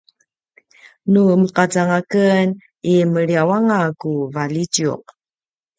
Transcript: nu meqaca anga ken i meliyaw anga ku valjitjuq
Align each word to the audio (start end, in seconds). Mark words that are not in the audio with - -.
nu 1.11 1.21
meqaca 1.41 1.79
anga 1.83 1.99
ken 2.11 2.47
i 2.93 2.95
meliyaw 3.13 3.49
anga 3.57 3.79
ku 4.01 4.11
valjitjuq 4.33 5.03